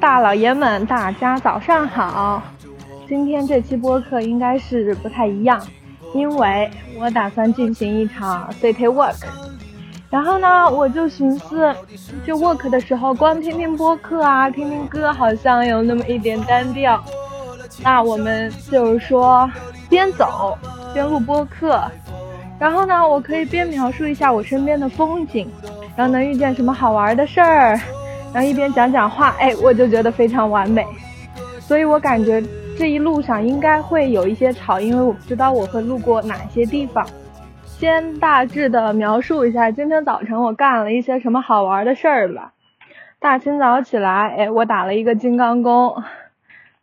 [0.00, 2.40] 大老爷们，大家早上好。
[3.08, 5.60] 今天这期播客应该是不太一样，
[6.14, 9.16] 因为我打算进行一场 city walk。
[10.08, 11.74] 然后呢，我就寻思，
[12.24, 17.02] 就 walk 的时候光听听播客啊，听听歌，好像有那么一点单调。
[17.82, 19.50] 那我们就是说，
[19.88, 20.56] 边走
[20.94, 21.82] 边录播客，
[22.58, 25.50] 然后呢，我可以边描述一下我身边的风景，
[25.96, 27.80] 然后能遇见什么好玩的事儿，
[28.32, 30.84] 然后一边讲讲话，哎，我就觉得非常完美。
[31.60, 32.42] 所以我感觉
[32.78, 37.06] 这一路上应该会有一些吵，因为我不知道我会路过哪些地方。
[37.64, 42.52] 先大致的描述一下今天早晨我干了一些什么好玩的事儿吧。
[43.20, 46.02] 大清早起来，哎，我打了一个金刚功。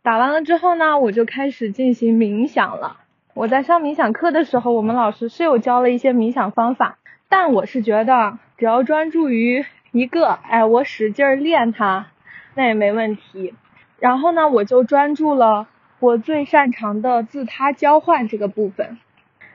[0.02, 2.98] 打完了之后呢，我就开始进行冥想了。
[3.34, 12.06] 我在上冥想课的时候，我们老师是有教了一些冥想方法，但我是觉得只要专注于一个，哎，我使劲练它，
[12.54, 13.54] 那也没问题。
[13.98, 15.68] 然后呢，我就专注了
[16.00, 18.98] 我最擅长的自他交换这个部分。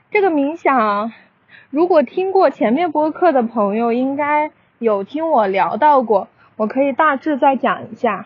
[0.10, 1.12] 这个冥想，
[1.70, 8.26] 如果听过前面播客的朋友，应该有听我聊到过，我可以大致再讲一下。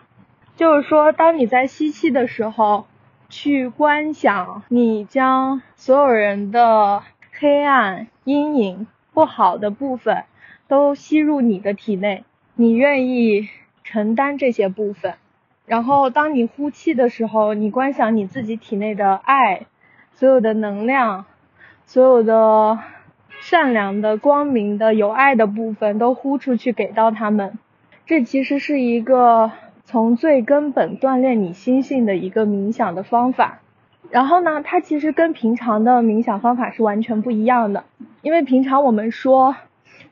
[0.56, 2.86] 就是说，当你在吸气的时候，
[3.28, 7.02] 去观想你将所有人的
[7.38, 10.24] 黑暗、阴影、不好的部分
[10.68, 13.48] 都吸入你的体内，你愿意
[13.84, 15.14] 承担这些部分。
[15.66, 19.66] 然后，当你呼气的时候，你观想你自己体内的爱，
[20.14, 21.26] 所有的能量，
[21.84, 22.78] 所有的
[23.40, 27.58] 善良的、光明的、有爱的部分都呼出去给到他们。
[28.04, 29.52] 这其实是一个。
[29.88, 33.60] 从最根本锻炼你心性的一个冥想的方法，
[34.10, 37.84] 然后呢，它其实跟平常的冥想方法是完全不一样的。
[38.20, 39.54] 因为平常我们说，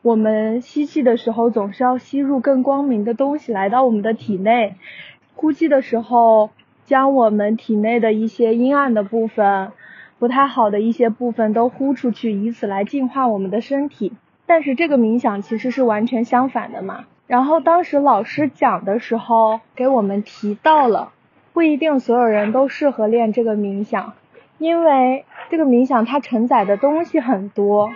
[0.04, 4.74] 我们吸气的时候总是要吸入更光明的东西来到我们的体内，
[5.34, 6.50] 呼气的时候
[6.84, 9.72] 将我们体内的一些阴暗的部分、
[10.18, 14.12] 不太好的一些部分都呼出去，以此来净化我们的身体。
[14.44, 17.06] 但是这个冥想其实是完全相反的嘛。
[17.26, 21.12] 然后当时老师讲的时候，给我们提到了，
[21.54, 24.12] 不一定所有人都适合练这个冥想，
[24.58, 27.90] 因为这个冥想它承载的东西很多，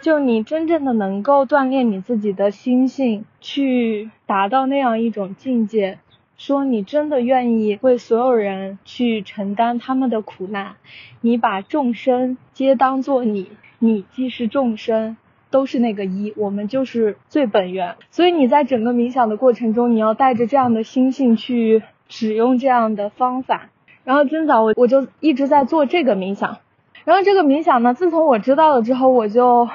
[0.00, 5.98] 就你真正的能够锻炼你自己的心性，去达到那样一种境界，
[6.36, 10.76] 说你真的愿意为所有人去承担他们的苦难，
[11.20, 15.16] 你把众生皆当作你，你既是众生。
[15.52, 17.96] 都是那个一，我们就是最本源。
[18.12, 23.68] 所以你在整个冥想的过程中，你要带着这样的心性去使用这样的方法。
[24.04, 26.58] 然后今早我我就一直在做这个冥想。
[27.04, 29.68] 然后这个冥想呢，自从我知道了之后，我就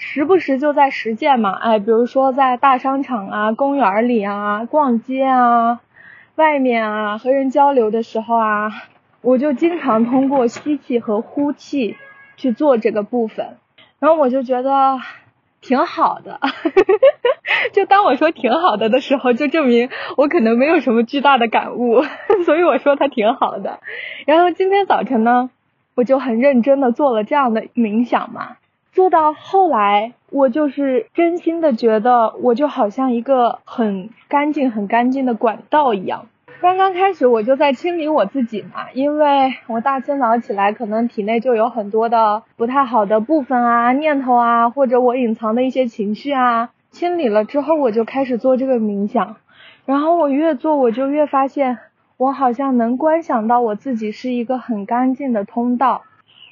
[0.00, 1.52] 时不时就在实践嘛。
[1.52, 5.80] 哎，比如说在大商场啊、公园里啊、逛街啊、
[6.36, 8.70] 外面啊和人交流的时候啊，
[9.20, 11.96] 我就经常通过吸气和呼气
[12.36, 13.56] 去做这个部分。
[13.98, 14.98] 然后我就觉得
[15.60, 16.38] 挺好的，
[17.74, 22.04] 就当我说挺好的的时候，就证明我可能没有什么巨大的感悟，
[22.46, 23.80] 所以我说它挺好的。
[24.24, 25.50] 然后今天早晨呢，
[25.96, 28.56] 我就很认真的做了这样的冥想嘛，
[28.92, 36.26] 做到后来，我就是真心的觉得，我就好像一个很干净、很干净的管道一样。
[36.60, 46.70] 刚刚开始我就在清理我自己嘛，因为我大清早起来，可能体内就有很多的不太好的部分啊、念头啊，或者我隐藏的一些情绪啊。
[46.90, 49.36] 清理了之后，我就开始做这个冥想，
[49.84, 51.78] 然后我越做，我就越发现，
[52.16, 56.02] 我好像能观想到我自己是一个很干净的通道。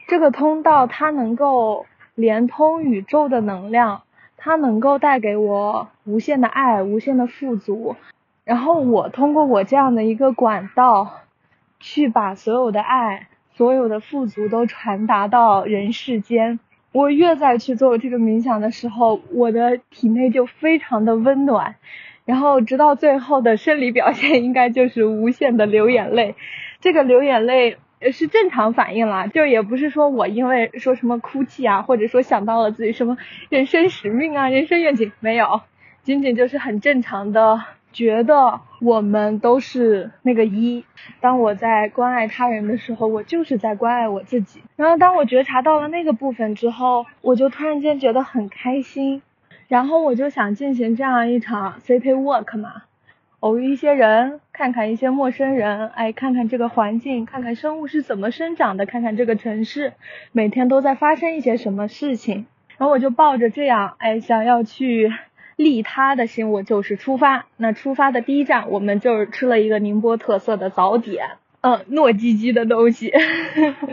[0.07, 1.87] 这个通道它能够
[2.17, 4.03] 连通宇宙的能量，
[4.37, 7.95] 它能够带给我无限的爱、无限的富足。
[8.45, 11.21] 然后我通过我这样的一个管道，
[11.79, 16.59] 去把所有的爱、所有的富足都传达到人世间。
[16.93, 21.77] 我越在去做这个冥想的时候，我的体内就非常的温暖。
[22.25, 26.35] 然后直到最后的生理表现，应该就是无限的流眼泪。
[26.81, 27.77] 这个流眼泪
[28.13, 33.17] 是正常反应啦，就也不是说我因为说什么哭泣啊，或者说想到了自己什么
[33.49, 35.61] 人生使命啊、人生愿景，没有，
[36.03, 37.63] 仅仅就是很正常的。
[37.93, 40.85] 觉得我们都是那个一。
[41.21, 44.63] 当我在关爱他人的时候，我就是在关爱我自己。
[44.77, 49.23] 然后当我觉察到了那个部分之后，我就突然间觉得很开心。
[49.69, 52.83] 然后我就想进行这样一场 city walk 嘛，
[53.41, 59.93] 偶遇一些人，看看一些陌生人，哎，看看这个环境，看看生物是怎么生长的，看看这个城市
[60.33, 62.47] 每天都在发生一些什么事情。
[62.79, 65.13] 然后我就抱着这样，哎，想要去
[65.57, 67.47] 利他的心，我就是出发。
[67.57, 71.31] 那出发的第一站，我们就是吃了一个宁波特色的早点，
[71.61, 73.13] 嗯，糯叽叽的东西。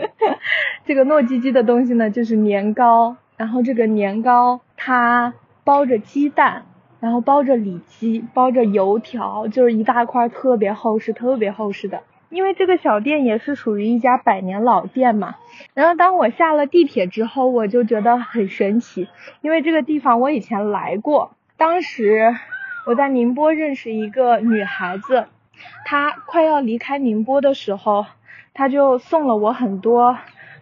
[0.84, 5.32] 这个糯叽叽的东西呢，就是年糕，然后这个年糕它
[5.64, 6.66] 包着鸡蛋，
[7.04, 12.00] 然后包着里脊，包着油条，就是一大块特别厚实、特别厚实的。
[12.30, 15.34] 因为这个小店也是属于一家百年老店嘛，
[15.74, 19.06] 然后当我下了地铁之后，我就觉得很神奇，
[19.42, 22.34] 因为这个地方我以前来过，当时
[22.86, 25.26] 我在宁波认识一个女孩子，
[25.84, 28.06] 她快要离开宁波的时候，
[28.54, 30.16] 她就送了我很多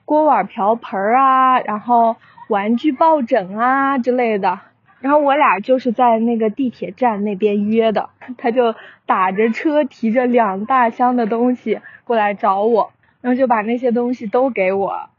[0.05, 2.17] 锅碗瓢盆啊，然后
[2.49, 4.59] 玩具抱枕啊之类的。
[5.03, 8.09] 然后我俩就是在那个地铁站那边约的，
[8.39, 15.11] 他就打着车提着两大箱的东西过来找我，然后就把那些东西都给我，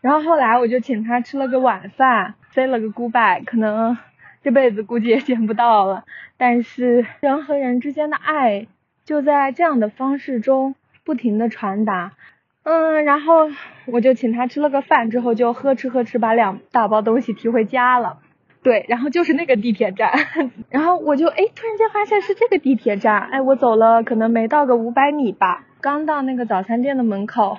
[0.00, 3.96] 然后后来我就请他吃了个晚饭，say 了个 goodbye，可能
[4.42, 6.04] 这辈子估计也见不到了，
[6.36, 8.66] 但是人和人之间的爱
[9.04, 10.74] 就在这样的方式中
[11.04, 12.14] 不停的传达，
[12.64, 13.48] 嗯，然后
[13.86, 18.18] 我就请他吃了个饭之后就呵哧呵哧把两大包东西提回家了。
[18.62, 20.12] 对，然后就是那个地铁站，
[20.68, 27.58] 然后我就哎，突然间发现是这个地铁站，哎，我走了可能没到个五百米吧，刚到那个早餐店的门口，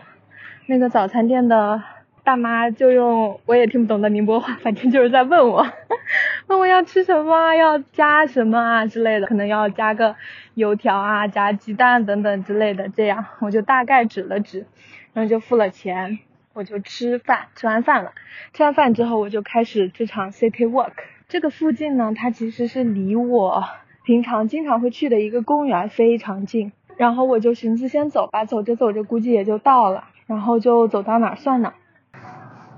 [0.68, 1.82] 那个早餐店的
[2.24, 5.66] 大妈就用我也听不懂的宁波话，反正就是在问我，
[6.46, 10.16] 问我要吃什么，要加什么啊之类的，可能要加个
[10.54, 14.68] 油条啊，加鸡蛋等等之类的，这样我就大概指了指，
[15.14, 16.20] 然后就付了钱。
[16.54, 18.12] 我就吃饭，吃完饭了。
[18.54, 20.92] 吃完饭之后，我就开始这场 city walk。
[21.28, 23.64] 这个附近呢，它其实是离我
[24.04, 26.72] 平常经常会去的一个公园非常近。
[26.98, 30.06] 然后我就寻思先走吧，走着走着估计也就到了。
[30.28, 31.74] 然后就走到哪儿算哪。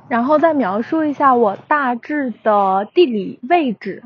[0.09, 4.03] 然后再描述一下我大致的地理位置。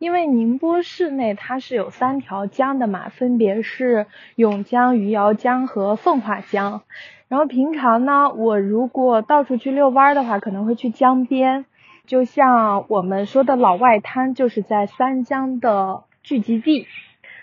[0.00, 6.80] 因为宁波市内它是有三条江的嘛，分别是甬江、余姚江和奉化江。
[7.28, 11.66] 然后平常呢，我如果到处去遛弯的话，可能会去江边，
[12.06, 16.86] 就像我们说的老外滩，就是在三江的聚集地。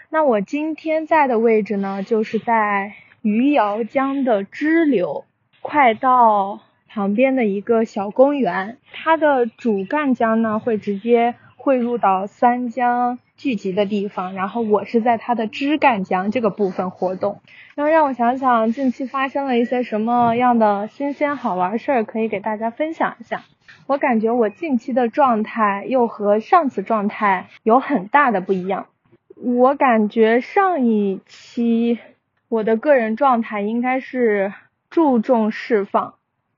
[0.10, 5.26] 那我今天在的位置呢，就是在余姚江的支流，
[5.62, 8.80] 快到旁边的一个小公园。
[8.92, 11.36] 它的主干江呢，会直接
[11.68, 13.20] 汇入到三江。
[13.36, 17.42] 聚集的地方，然后我是在它的枝干江这个部分活动，
[17.76, 23.44] 然后让我想想近期发生了一些什么样的新鲜好玩事儿，可以给大家分享一下。
[23.86, 28.86] 我感觉我近期的状态又和上次状态有很大的不一样。
[29.36, 32.00] 我感觉上一期
[32.48, 34.54] 我的个人状态应该是
[34.90, 36.14] 注重释放，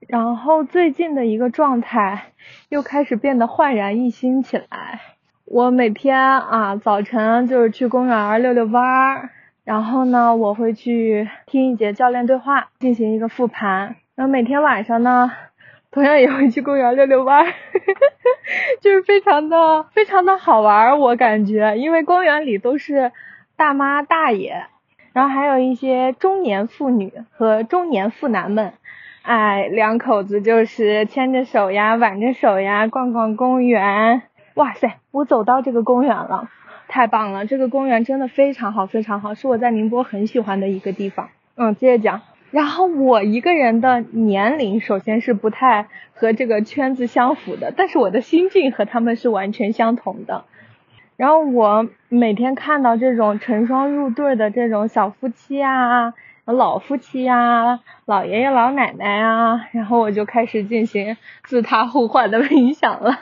[0.08, 2.32] 然后最近的一个状态
[2.70, 5.02] 又开始变得焕然一新起来。
[5.46, 9.30] 我每天啊早晨就是去公园遛遛弯儿，
[9.64, 13.96] 然后呢我会去听一节教练对话，进行一个复盘。
[14.16, 15.32] 然后每天晚上呢，
[15.92, 17.54] 同样也会去公园遛遛弯儿，
[18.82, 23.12] 就是非常的非常的好玩儿，我感觉，因为公园里都是
[23.56, 24.66] 大妈大爷，
[25.14, 28.74] 然后还有一些中年妇女和中年妇男们，
[29.22, 34.24] 哎，两口子就是牵着手呀，挽着手呀，逛逛公园。
[34.56, 36.50] 哇塞，我走到这个公园了，
[36.88, 37.46] 太棒了！
[37.46, 41.30] 这个公园真的非常好，非常好，是我在宁波很喜欢的一个地方。
[41.56, 42.22] 嗯，接着讲。
[42.52, 50.46] 然后我一个人的年龄首先是不太和这个圈子相符的，但是我的心境和他们是完全相同的。
[51.16, 56.14] 然后我每天看到这种成双入对的这种小夫妻啊、
[56.52, 63.18] 老夫妻呀、老爷爷老奶奶啊，然后我就开始进行自他互换的冥想了。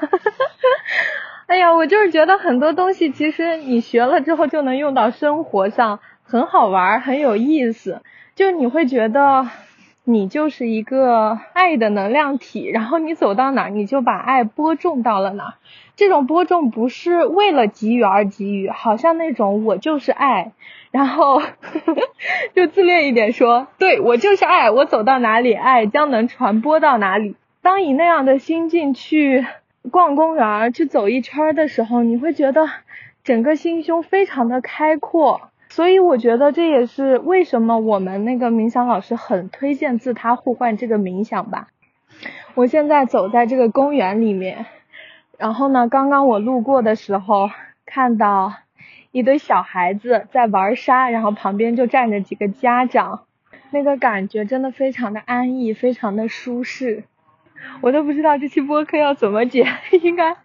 [1.47, 8.01] 哎呀，我就是觉得很多东西其实你学了之后就能用到生活上，很好玩，很有意思。
[8.35, 9.47] 就你会觉得
[10.09, 15.55] 你就是一个爱的能量体，然后你走到哪你就把爱播种到了哪。
[15.97, 20.53] 这种播种不是为了给予而给予，好像那种我就是爱，
[20.91, 21.41] 然后
[22.55, 27.35] 就自恋一点说，对我就是爱，我走到哪里爱将能传播到哪里。
[27.61, 29.45] 当以那样的心境去。
[29.89, 32.67] 逛公园去走一圈的时候，你会觉得
[33.23, 41.67] 整个心胸非常的开阔，所以我觉得这也是为什么我们那个冥想老师很推荐自他互换这个冥想吧。
[42.55, 44.65] 我现在走在这个公园里面，
[45.37, 47.49] 然后呢，刚刚我路过的时候
[47.85, 48.53] 看到
[49.11, 53.25] 一堆小孩子在玩沙，然后旁边就站着几个家长，
[53.69, 57.03] 那个感觉真的非常的安逸，非常的舒适。
[57.81, 59.67] 我都不知道这期播客要怎么剪，
[60.01, 60.35] 应该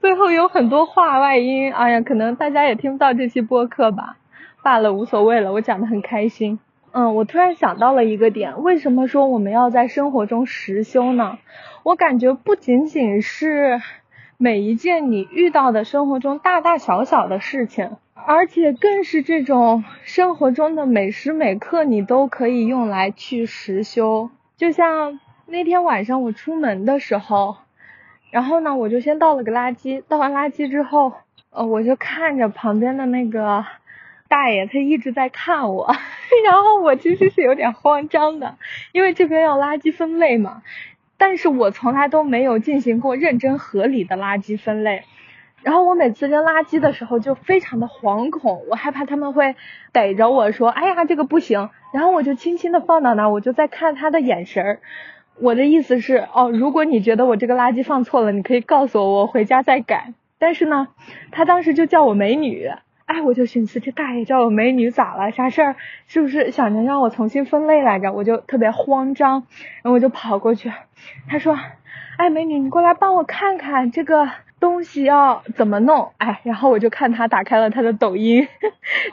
[0.00, 1.72] 背后有很多话外音。
[1.72, 4.16] 哎呀，可能大家也听不到这期播客吧，
[4.62, 6.58] 罢了，无所谓了，我讲的很开心。
[6.90, 11.38] 嗯，我突然想到了一个点，为什么说我们要在生活中实修呢？
[11.84, 13.80] 我感觉不仅仅是
[14.36, 24.30] 每一件你遇到的生活中大大小小的事情，而且更是这种生活中的每时每刻，你都可以用来去实修。
[24.56, 27.56] 就像那天晚上我出门的时候，
[28.30, 31.12] 然后呢，我就先倒了个垃圾，倒完垃圾之后，
[31.50, 33.64] 呃，我就看着旁边的那个。
[34.28, 35.86] 大爷他一直在看我，
[36.44, 38.56] 然后我其实是有点慌张的，
[38.92, 40.62] 因为这边要垃圾分类嘛，
[41.16, 45.04] 但是我从来都没有进行过认真合理的垃圾分类，
[45.62, 49.56] 然后我每次扔垃圾的时候就非常的惶恐，我害怕他们会
[49.92, 54.80] 逮着我说，哎呀这个不行，然后我就轻轻的放到那，我就在看他的眼神儿，
[55.40, 60.88] 我的意思是，哦，如果你觉得我这个垃圾放错了，你可以告诉我，我回家再改，但是呢，
[61.30, 62.70] 他当时就叫我美女。
[63.08, 65.30] 哎，我就寻思这大爷叫我美女咋了？
[65.32, 65.76] 啥事儿？
[66.06, 68.12] 是不是想着让我重新分类来着？
[68.12, 69.46] 我就特别慌张，
[69.82, 70.70] 然后我就跑过去。
[71.26, 71.58] 他说
[72.18, 74.28] ：“哎，美女，你过来帮我看看这个
[74.60, 78.46] 东西要怎么弄。”哎，然后我就看他打开了他的抖音，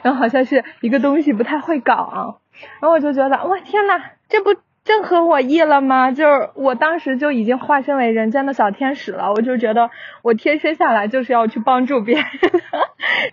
[0.02, 2.36] 然后好像是一个东西不太会搞啊，
[2.80, 3.98] 然后我就觉得，哇天呐，
[4.28, 4.54] 这不。
[4.86, 6.12] 正合我意了吗？
[6.12, 9.90] 就是我当时就已经化身为人间的小天使了，我就觉得
[10.22, 12.24] 我天生下来就是要去帮助别人，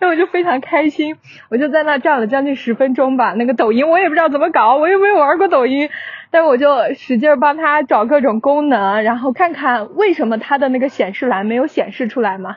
[0.00, 1.16] 后我就非常开心，
[1.50, 3.34] 我就在那站了将近十分钟吧。
[3.34, 5.90] 那个抖音我也不知道怎么搞，我又没有玩过抖音，
[6.32, 12.56] 但我就使劲帮他找各种功能，然后看看为什么他的那个显示栏没有显示出来嘛。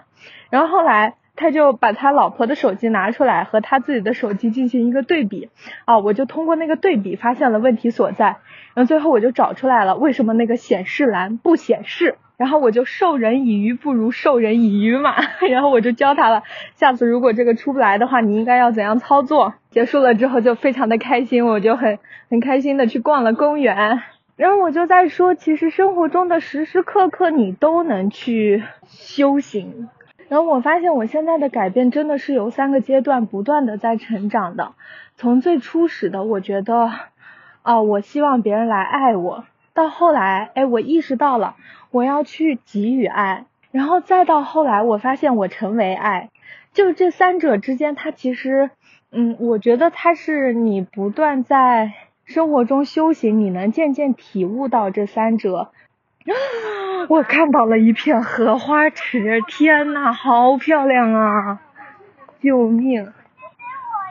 [0.50, 5.51] 然后后来他就把他老婆的手机拿出来和他自己的手机进行一个对比，
[5.86, 8.38] 啊，我就通过那个对比发现了问题所在。
[8.77, 12.13] 然后最后我就找出来了，为什么那个显示栏不显示？
[12.38, 15.15] 然后我就授人以鱼不如授人以渔嘛。
[15.50, 16.43] 然后我就教他了，
[16.75, 19.55] 下次如果这个出不来的话，你应该要怎样操作？
[19.72, 21.98] 结束了之后就非常的开心，我就很
[22.29, 24.03] 很开心的去逛了公园。
[24.36, 29.89] 然后我就在说，其实生活中的时时刻刻你都能去修行。
[30.27, 34.74] 然后我发现我现在的改变真的是由三个阶段不断的在成长的，
[35.15, 36.91] 从最初始的我觉得。
[37.68, 39.44] 哦，我希望别人来爱我。
[39.74, 41.58] 到后来，哎，我意识到了
[41.92, 46.30] 我要去给予爱，然后再到后来，我发现我成为爱。
[46.72, 48.70] 就这三者之间，它其实，
[49.12, 51.92] 嗯，我觉得它是你不断在
[52.24, 55.72] 生活中修行，你能渐渐体悟到这三者。
[57.10, 61.60] 我看到了一片荷花池，天呐，好漂亮啊！
[62.40, 63.12] 救命，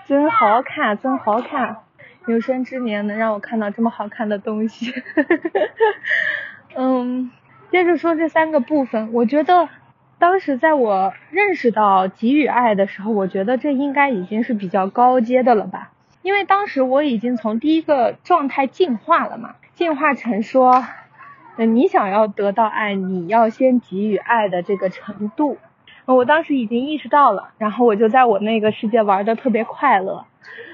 [0.07, 1.86] 真好看，真好看。
[2.26, 4.92] 有生之年能让我看到这么好看的东西，
[6.75, 7.30] 嗯，
[7.71, 9.68] 接着说这三个部分，我觉得
[10.18, 15.92] 当时在我认识到给予爱的时候，我觉得这应该已经是比较高阶的了吧，
[16.23, 20.85] 因为当时我已经从第一个状态进化了嘛，进化成说，
[21.56, 25.59] 你想要得到爱，你要先给予爱的这个程度，
[26.06, 30.26] 我当时已经意识到了，然后我就在我那个世界玩的特别快乐，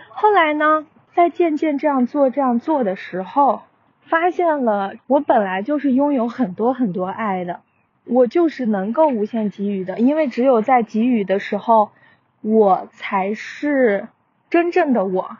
[0.09, 0.87] 后来呢？
[1.15, 3.63] 在渐渐这样做、这样做的时候，
[4.01, 7.61] 发现了我本来就是拥有很多很多爱的，
[8.05, 11.91] 我就是能够无限给予的，因为只有在给予的时候，
[12.41, 14.09] 我才是
[14.49, 15.37] 真正的我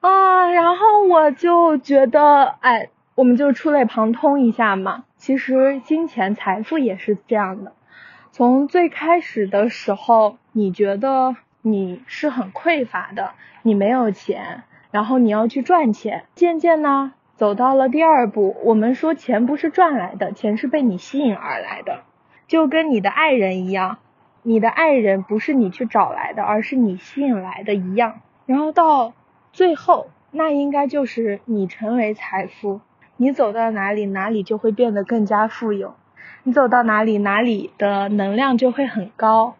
[0.00, 0.50] 啊。
[0.50, 5.04] 然后我就觉得，哎，我们就触类旁通一下嘛。
[5.16, 7.72] 其实金钱财富也是这样的，
[8.30, 14.64] 从最开始的时候，你觉得你是很匮乏的，你没有钱。
[14.94, 18.56] 然后你要去赚钱，渐渐呢走到了第二步。
[18.62, 22.02] 我们说钱不是赚来的，钱是被你吸引而来的，
[22.46, 23.98] 就跟你的爱人一样，
[24.44, 28.20] 你的爱人不是你去找来的，而是你吸引来的一样。
[28.46, 29.14] 然后到
[29.52, 32.80] 最后，那应该就是你成为财富，
[33.16, 35.96] 你走到哪里，哪里就会变得更加富有。
[36.44, 39.56] 你走到哪里，哪里的能量就会很高。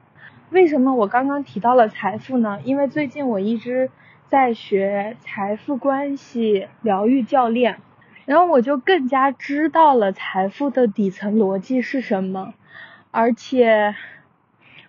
[0.51, 2.61] 为什么我刚刚提到了财富呢？
[2.63, 3.91] 因为最近我一直。
[4.29, 7.79] 在学财富关系疗愈教练，
[8.25, 12.55] 然后我就更加知道了财富的底层逻辑是什么，
[13.11, 13.95] 而且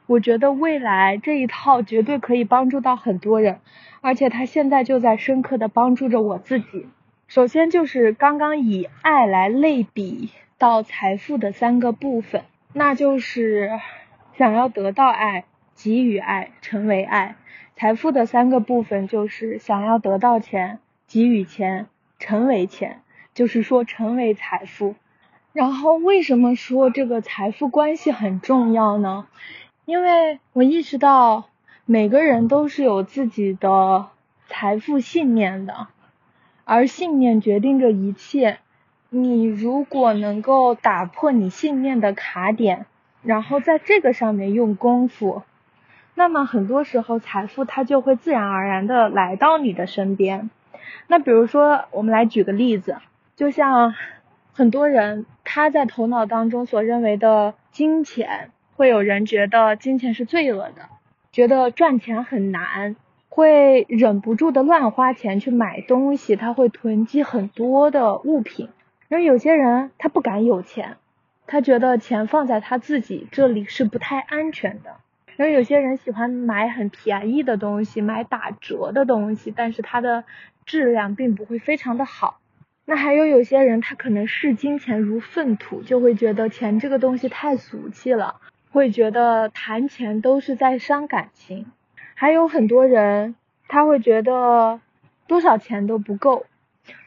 [0.08, 3.60] 我觉得未来这一套绝对可以帮助到很多人，
[4.01, 6.88] 而且他现在就在深刻的帮助着我自己。
[7.27, 13.72] 首先就是刚刚以爱来类比到财富的三个部分，那就是
[14.38, 17.36] 想要得到爱、给予爱、成为爱。
[17.75, 21.88] 财富的三个部分就是想要得到钱、给予钱、
[22.20, 23.01] 成为钱，
[23.34, 24.96] 就是说成为财富。
[25.51, 29.27] 然后为什么说这个财富关系很重要呢？
[29.86, 31.50] 因为我意识到
[31.86, 34.08] 每个人都是有自己的
[34.48, 35.88] 财富信念的，
[36.63, 38.60] 而信念决定着一切。
[39.10, 42.86] 你如果能够打破你信念的卡点，
[43.22, 45.44] 然后在这个上面用功夫，
[46.15, 50.50] 那么很多时候财富它就会自然而然的来到你的身边。
[51.07, 52.95] 那比如说，我们来举个例子，
[53.36, 53.93] 就像
[54.53, 60.89] 很多人他在头脑当中所认为的金钱，会有人觉得金钱是罪恶的，
[61.31, 62.95] 觉得赚钱很难，
[63.27, 68.69] 会忍不住的乱花钱去买东西，他会囤积很多的物品。
[69.10, 70.95] 而有些人他不敢有钱，
[71.45, 74.95] 他觉得钱放在他自己这里是不太安全的。
[75.38, 80.24] 而有些人喜欢买很便宜的东西，买打折的东西，但是它的
[80.65, 82.39] 质量并不会非常的好。
[82.86, 91.65] 那还有有些人他可能视金钱如粪土，就会觉得钱这个东西太俗气了，会觉得谈钱都是在伤感情。
[92.13, 93.36] 还有很多人
[93.68, 94.80] 他会觉得
[95.27, 96.46] 多少钱都不够。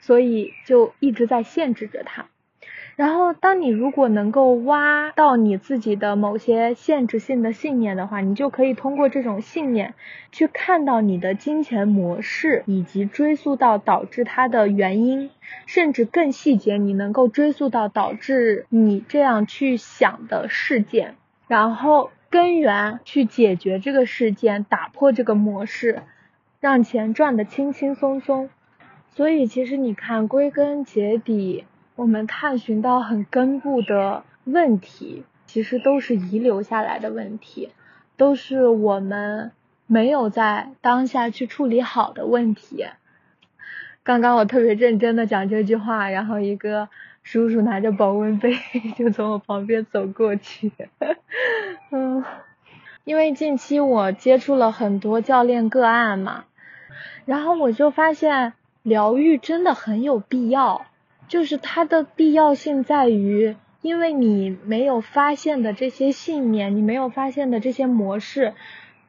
[0.00, 2.26] 所以就一直在限制着他。
[2.98, 9.94] 然后，当你如果能够挖到你自己的某些限制性的信念的话，你就可以通过这种信念
[10.32, 15.30] 去看到你的金钱模式，以及追溯到导致它的原因，
[15.66, 21.14] 甚至更细节，你能够追溯到导致你这样去想的事件，
[21.46, 26.02] 然后根源去解决这个事件，打破这个模式，
[26.58, 28.50] 让钱赚得轻轻松松。
[29.10, 31.64] 所以，其实你看，归根结底，
[31.98, 37.70] 我们探寻到很根部的问题，其实都是遗留下来的问题，
[38.16, 39.50] 都是我们
[39.88, 42.86] 没有在当下去处理好的问题。
[44.04, 46.88] 刚刚我特别认真的讲这句话，然后一个
[47.24, 48.56] 叔叔拿着保温杯
[48.96, 50.70] 就从我旁边走过去。
[51.90, 52.22] 嗯，
[53.02, 56.44] 因为近期我接触了很多教练个案嘛，
[57.24, 58.52] 然后我就发现。
[58.84, 60.86] 疗愈真的很有必要，
[61.28, 68.54] 就是它的必要性在于，因为你没有发现的这些信念，你没有发现的这些模式，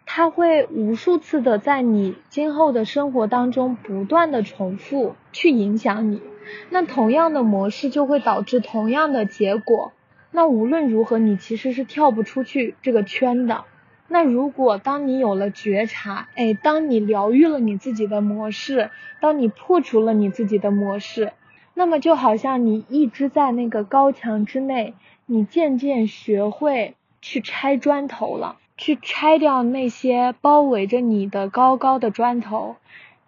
[0.06, 6.22] 它会无数次的在你今后的生活当中不断的重复去影响你，
[6.70, 9.94] 那同样的模式就会导致同样的结果，
[10.32, 13.64] 那无论如何你其实是跳不出去这个圈的。
[14.12, 18.90] 那如果当你有了觉察，哎，当你疗愈了你自己的模式，
[19.22, 21.32] 当你破除了你自己的模式，
[21.80, 32.76] 那么就好像你一直在那个高墙之内，你渐渐学会去拆砖头了，去拆掉那些包围着你的高高的砖头，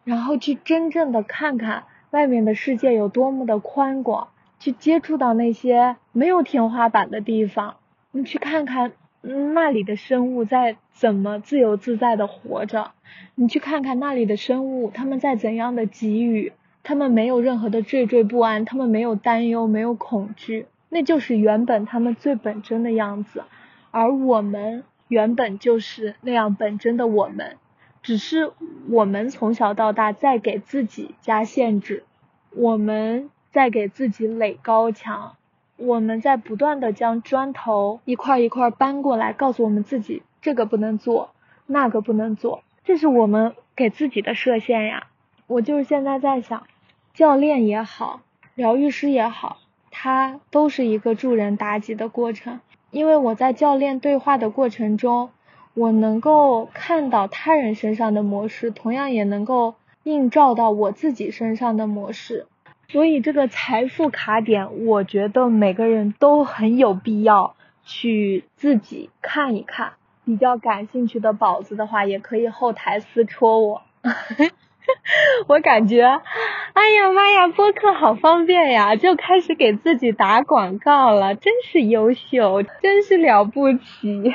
[0.04, 4.28] 然后去真正的看看外面的世界有多么的宽广，
[4.60, 7.78] 去接触到那些没有天花板的地方，
[8.12, 8.92] 你去看看。
[9.24, 12.90] 那里的生物在怎么自由自在的活着？
[13.36, 16.52] 你去看看那里的生物，他们在怎样的给予？
[16.84, 23.44] 他们没有任何的惴惴不安，他们没有担忧，没有恐惧，那就是原本他们最本真的样子。
[23.92, 27.58] 而我们原本就是那样本真的我们，
[28.02, 28.52] 只是
[28.90, 32.04] 我们从小到大在给自己加限制，
[32.56, 35.36] 我们在给自己垒高墙。
[35.78, 41.32] 我们在不断的将砖头一块一块搬过来，告诉我们自己这个不能做，
[41.66, 45.08] 那个不能做，这是我们给自己的设限呀。
[45.48, 46.68] 我就是现在在想，
[47.14, 48.22] 教练也好，
[48.56, 49.58] 疗愈师也好，
[49.90, 52.60] 它都是一个助人达己的过程。
[52.90, 55.30] 因为我在教练对话的过程中，
[55.74, 62.48] 我能够看到他人身上的模式，同样也能够映照到我自己身上的模式。
[62.90, 69.94] 所以这个财富卡点，我觉得每个人都很有必要去自己看一看。
[70.24, 73.82] 比较感兴趣的宝子的话，也可以后台私戳我。
[75.48, 84.34] 我感觉，哎呀妈呀，播客好方便呀，就开始给自己打广告了，真是优秀，真是了不起。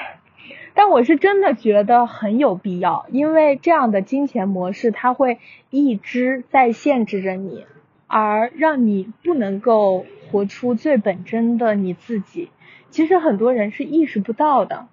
[0.74, 5.38] 但我是真的觉得很有必要，因为这样的金钱模式，它会
[5.70, 7.64] 一直在限制着你。
[8.08, 12.50] 而让你不能够活出最本真的你自己，
[12.88, 14.86] 其实很多人是意识不到的。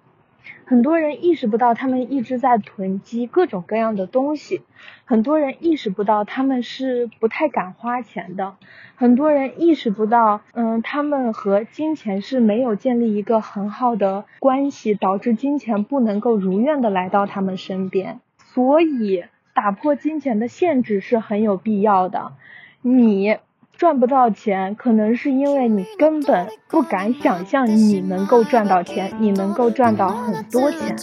[0.66, 4.62] 很多人意识不到他们一直在囤积各种各样的东西，
[5.04, 8.56] 很多人意识不到他们是不太敢花钱的，
[8.96, 18.20] 很多人意识不到，嗯，他们和金钱是没有建立一个很好的关系，导致金钱不能够如愿的来到他们身边。
[18.38, 22.32] 所以，打破金钱的限制是很有必要的。
[22.80, 23.38] 你
[23.76, 30.96] 赚不到钱，可能是因为你根本不敢想象你能够赚到钱，你能够赚到很多钱。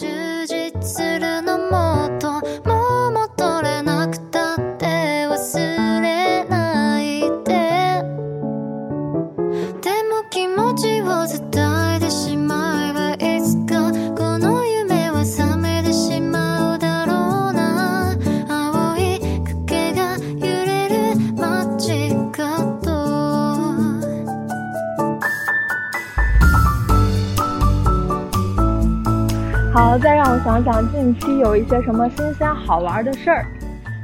[30.44, 33.46] 想想，近期有一些什么新鲜好玩的事儿，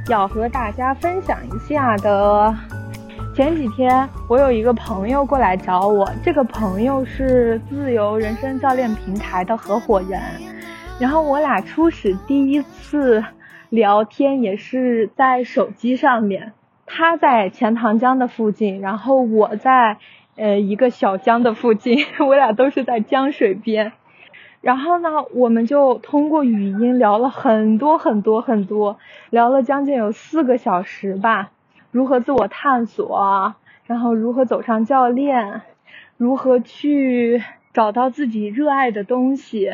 [0.07, 2.55] 要和大家分享一下的。
[3.35, 10.21] 前几天我有一个朋友过来找我，这个朋友是自由人生教练平台的合伙人，
[10.97, 13.21] 然后我俩初始第一次
[13.67, 16.53] 聊天也是在手机上面，
[16.85, 19.97] 他在钱塘江的附近，然后我在
[20.37, 23.91] 呃一个小江的附近， 我俩都是在江水边。
[24.61, 31.51] 然后呢，我们就通过语音聊了很多很多很多，聊了将近有四个小时吧。
[31.91, 35.61] 如何自我探索，然后如何走上教练，
[36.17, 37.41] 如何去
[37.73, 39.71] 找到自己热爱的东西，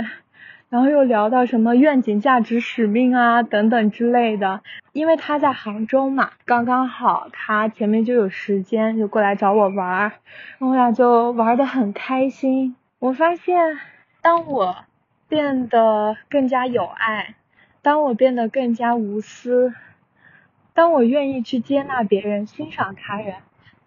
[0.69, 4.61] 然后又聊到什么愿景、价值、使命啊等等之类的。
[4.93, 10.11] 因为他在杭州嘛，刚刚好他前面就有时间，就过来找我玩儿，
[10.59, 12.75] 我俩就玩的很开心。
[12.99, 13.79] 我发现。
[14.25, 14.77] 当我
[15.27, 17.35] 变得更加有爱，
[17.83, 19.71] 当我变得更加无私，
[20.73, 23.35] 当我愿意去接纳别人、欣赏他人，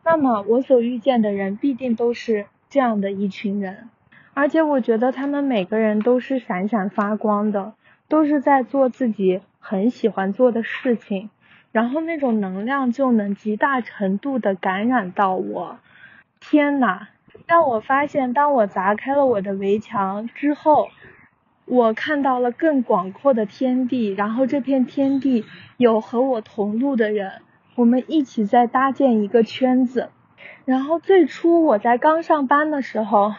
[0.05, 3.91] 那么我所遇见的人必定都是这样的一群人，
[4.33, 7.73] 而且我觉得他们每个人都是闪闪发光的，
[8.07, 11.31] 都是在做自己很喜欢做的事情，
[11.73, 15.81] 然后那种能量就能极大程度的感染到我。
[16.39, 17.09] 天呐！
[17.47, 20.89] 让我发现，当我砸开了我的围墙之后，
[21.65, 24.09] 我看到了更广阔的天地。
[24.09, 25.45] 然后这片天地
[25.77, 27.43] 有和我同路的人，
[27.75, 30.11] 我们一起在搭建一个圈子。
[30.65, 33.35] 然后最初我在刚上班的时候，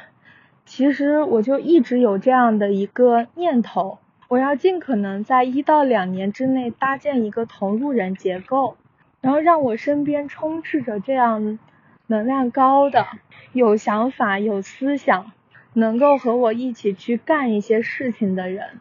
[0.65, 8.77] 其实我就一直有这样的一个念头：我要尽可能在一到两年之内搭建一个同路人结构，
[9.21, 11.59] 然后让我身边充斥着这样
[12.09, 13.05] 能量高的。
[13.53, 15.31] 有想法、有思想，
[15.73, 18.79] 能够和我一起去干一些事情的人，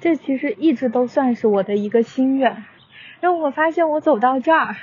[0.00, 2.64] 这其实一直都算是我的一个心愿。
[3.20, 4.76] 让我发现，我走到这儿，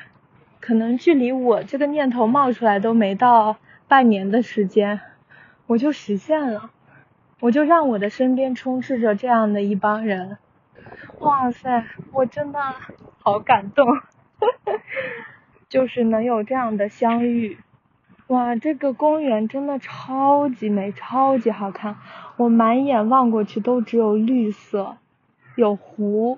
[0.59, 5.01] 可能距离我这个念头冒出来都没到半年的时间，
[5.65, 6.69] 我就实现了。
[7.39, 10.37] 我就让我的身边充斥着这样的一帮人。
[11.19, 12.59] 哇塞，我真的
[13.19, 13.85] 好感动，
[15.69, 17.57] 就是能有这样的相遇。
[18.29, 21.97] 哇，这个公园真的超级美，超级好看。
[22.37, 24.97] 我满眼望过去都只有绿色，
[25.55, 26.37] 有湖，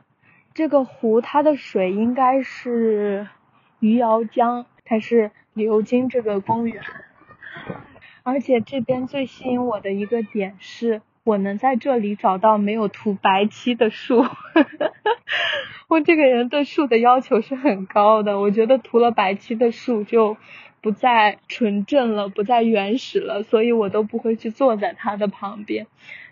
[0.53, 3.27] 这个湖它的水应该是
[3.81, 6.81] 余姚江，它是流经这个公园。
[8.23, 14.25] 而且这边最吸引我的一个点是，我能在这里找到没有涂白漆的树。
[15.89, 20.37] 我这个人对树的要求是很高的，我觉得涂了白漆的树就。
[20.81, 25.87] 不再纯正了，不再原始了，所以我都不会去坐在它的旁边。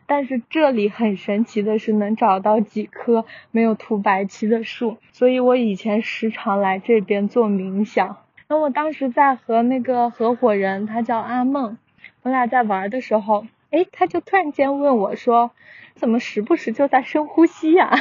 [0.05, 8.17] 但是这里很神奇的是，能找到几棵没有涂白漆的树，所以我以前时常来这边做冥想。
[8.47, 11.77] 那我当时在和那个合伙人，他叫阿梦，
[12.23, 15.51] 我俩在玩的时候，哎，他就突然间问我说。
[15.99, 17.91] 怎么时不时就在深呼吸呀？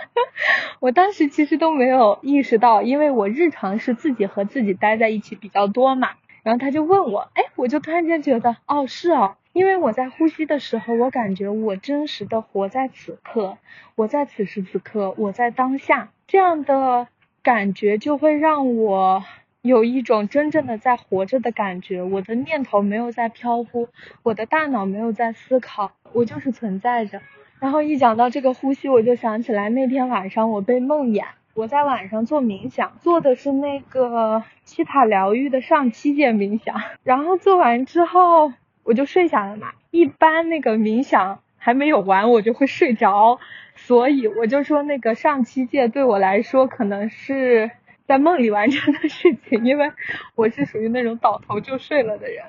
[0.80, 6.10] 我当时其实都没有意识到，因为我日常是自己和自己待在一起比较多嘛。
[6.42, 13.58] 然后他就问我，哎，我就突然间觉得，哦，是哦，因为我在呼吸的时候，我感觉我真实的活在此刻，
[13.94, 17.08] 我在此时此刻，我在当下，这样的
[17.42, 19.22] 感觉就会让我。
[19.62, 23.88] 有一种真正的在活着的感觉，我的念头没有在飘忽，
[24.22, 27.20] 我的大脑没有在思考，我就是存在着。
[27.58, 39.72] 然后一讲到这个呼吸，我就想起来那天晚上我被梦魇，我在晚上做冥想，做的是那个西塔疗愈的上七界冥想， 然后做完之后我就睡下了嘛。
[39.90, 43.38] 一般那个冥想还没有完，我就会睡着，
[43.76, 47.70] 所以我就说那个上七界对我来说可能是。
[48.10, 49.92] 在梦里完成的事情，因为
[50.34, 52.42] 我是属于那种倒头就睡了的人，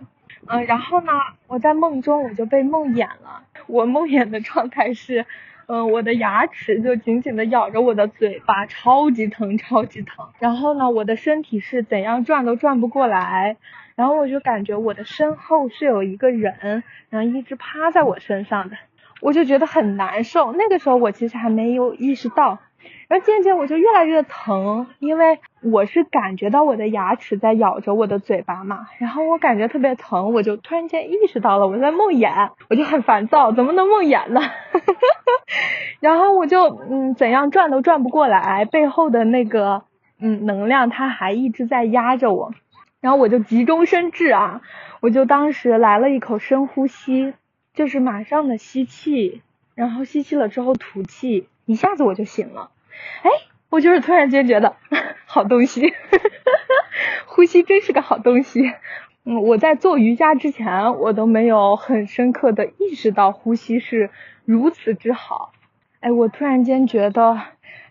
[0.47, 1.11] 嗯，然后呢，
[1.45, 3.43] 我在梦中我就被梦魇了。
[3.67, 5.27] 我梦魇的状态是，
[5.67, 10.29] 嗯，我的牙齿就紧紧的咬着我的嘴巴，超级疼，超级疼。
[10.39, 13.57] 然后呢，我的身体是怎样转都转不过来。
[13.95, 18.77] 然后我就感觉我的身后是有一个人，然后一直趴在我身上的，
[19.21, 20.53] 我就觉得很难受。
[20.53, 22.57] 那个时候我其实还没有意识到。
[23.07, 34.41] 然后渐渐我就越来越疼，因为我是感觉到我的牙齿在咬着我的嘴巴嘛，然后我感觉特别疼，我就突然间意识到了我在梦魇，我就很烦躁，怎么能梦魇呢？
[35.99, 39.83] 然后我就嗯怎样转都转不过来，背后的那个
[40.19, 42.53] 嗯能量它还一直在压着我，
[43.01, 44.61] 然后我就急中生智啊，
[45.01, 47.33] 我就当时来了一口深呼吸，
[47.73, 49.41] 就是马上的吸气，
[49.75, 52.71] 然后吸气了之后吐气，一下子我就醒了。
[53.23, 53.29] 哎，
[53.69, 54.75] 我就是突然间觉得
[55.25, 55.93] 好东西，
[57.25, 58.73] 呼吸真是个好东西。
[59.23, 64.09] 嗯，我在做瑜伽之前，我都没有很深刻的意识到呼吸是
[64.45, 65.53] 如此之好。
[65.99, 67.39] 哎，我突然间觉得，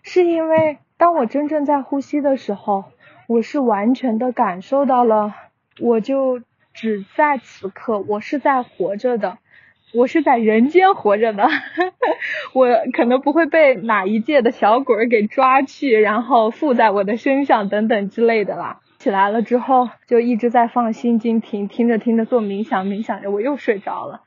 [0.03, 2.83] 是因为当我真正在呼吸的时候，
[3.27, 5.33] 我是完全的感受到了，
[5.79, 6.41] 我就
[6.73, 9.37] 只在此刻，我是在活着的。
[9.93, 11.47] 我是在人间活着的，
[12.53, 18.79] 我可能不会被哪一届的小鬼给抓去，然后附在我的身上等等之类的啦。
[18.99, 24.21] 起来了之后就一直在放心经听，听着听着做冥想，冥想着我又睡着了。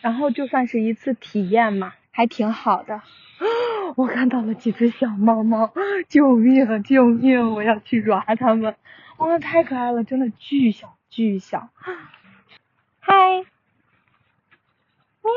[0.00, 3.02] 然后就算是一次体验嘛，还挺好的。
[3.96, 5.72] 我看到了几只小猫猫，
[6.08, 7.52] 救命啊救命！
[7.52, 8.76] 我要去抓它们，
[9.18, 11.68] 哇，太可爱了，真的巨小巨小。
[13.00, 13.51] 嗨。
[15.22, 15.32] 喵，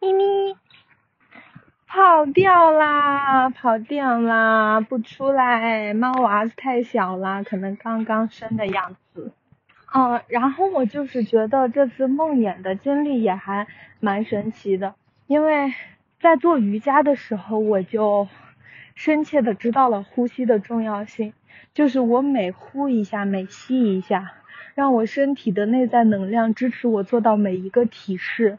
[0.00, 0.56] 咪咪，
[1.86, 9.32] 跑掉啦，跑掉啦，不出来，猫娃子太小啦，可能刚刚生的样子。
[9.94, 13.68] 嗯，然后我就是觉得这次梦魇的经历也还
[14.00, 14.96] 蛮神奇的，
[15.28, 15.72] 因为
[16.20, 18.26] 在做瑜伽的时候，我就
[18.96, 21.32] 深切的知道了呼吸的重要性，
[21.72, 24.32] 就是我每呼一下，每吸一下。
[24.74, 28.58] 让我身体的内在能量支持我做到每一个体式，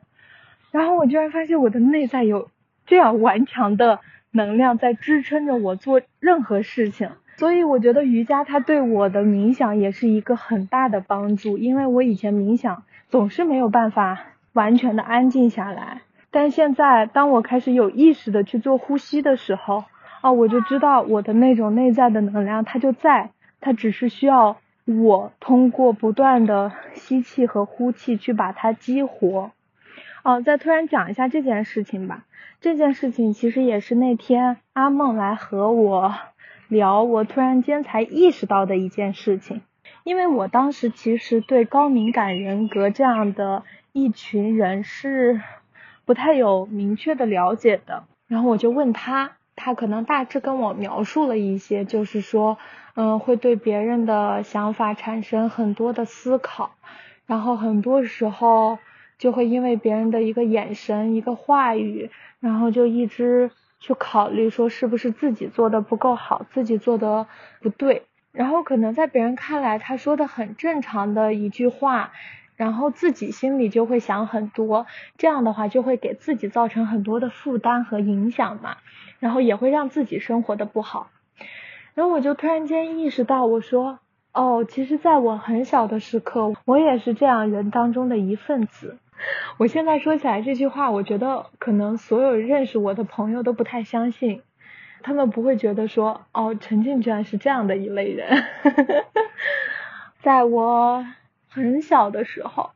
[0.72, 2.50] 然后我居然发现我的内在有
[2.86, 4.00] 这样顽强的
[4.32, 14.20] 能量在支撑着我做任何事情，所以我觉得瑜伽它对我的冥想也是一个很大的帮助，因为我以前冥想总是没有办法
[14.54, 16.02] 完全的安静下来，
[16.32, 19.84] 但现在当我开始有意识的去做呼吸的时候，
[20.22, 24.56] 啊，我就知道我的那种内在的能量它就在，它只是需要。
[24.86, 29.52] 我通过不断的吸气和呼气去把它激活。
[30.24, 32.26] 哦，再突然讲一下这件事情吧。
[32.62, 36.16] 这件事情其实也是那天阿梦来和我
[36.68, 39.62] 聊，我突然间才意识到的一件事情。
[40.04, 45.42] 因为我当时其实对高敏感人格这样的一群人是
[46.06, 52.58] 不太有明确的了解的，然后我就问他，他可能大致跟我描述了一些，就是说。
[52.98, 56.76] 嗯，会对别人的想法产生很多的思考，
[57.26, 58.80] 然后很多时候
[59.18, 67.28] 就会因为别人的一个眼神、一个话语，然后就一直去考虑说是不是自己做的不够好，自己做的
[67.60, 72.14] 不对，然后可能在别人看来他说的很正常的一句话，
[72.56, 74.86] 然后自己心里就会想很多，
[75.18, 78.78] 这样的话就会给自己造成很多的负担和影响嘛，
[79.20, 81.10] 然后也会让自己生活的不好。
[81.94, 84.00] 然后我就突然间意识到，我说，
[84.34, 88.98] 哦，其实在我很小的时刻，我也是这样人当中的一份子。
[89.58, 94.42] 我现在说起来这句话，我觉得可能所有认识我的朋友都不太相信，
[95.04, 98.44] 他们不会觉得说，哦，陈静居然是这样的一类人。
[100.22, 101.06] 在我
[101.56, 102.72] 很小的时候，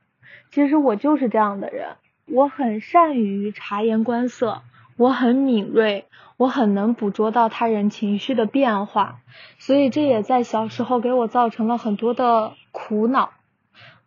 [0.51, 4.61] 其实我就是这样的人，我很善于察言观色。
[4.95, 6.05] 我很敏锐，
[6.37, 9.19] 我很能捕捉到他人情绪的变化，
[9.57, 13.31] 所以这也在小时候给我造成了很多的苦恼。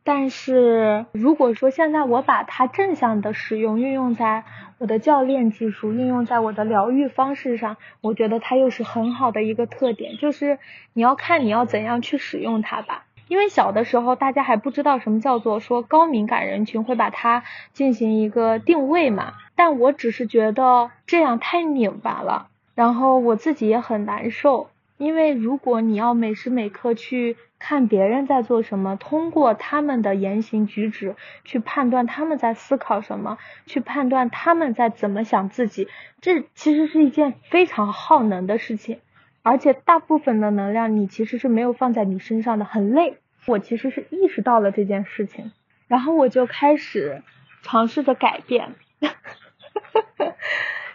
[0.05, 4.45] 但是如果说现在我把它正向的使用，运用在
[4.79, 10.59] 我的教练技术，运用在我的疗愈方式上，我觉得它又是很好的一个特点，就是
[10.93, 13.05] 你要看你要怎样去使用它吧。
[13.33, 19.33] 因为小的时候大家还不知道什么叫做说高敏感人群会把它进行一个定位嘛。
[19.57, 24.69] 但我只是觉得这样太拧巴了，然后我自己也很难受。
[24.99, 35.89] 因为如果你要每时每刻去看别人在做什么，通过他们的言行举止去判断他们在思考什么，去判断他们在怎么想自己，
[36.21, 38.99] 这其实是一件非常耗能的事情。
[39.41, 43.17] 而且大部分的能量你其实是没有放在你身上的，很累。
[43.47, 45.53] 我其实是意识到了这件事情，
[45.89, 47.23] 然后我就开始
[47.63, 48.75] 尝试着改变。